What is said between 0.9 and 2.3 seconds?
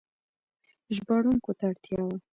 ژباړونکو ته اړتیا وه.